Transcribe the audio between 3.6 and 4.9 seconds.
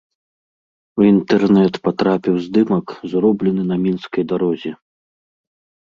на мінскай дарозе.